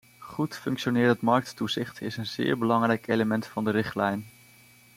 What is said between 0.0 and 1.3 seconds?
Goed functionerend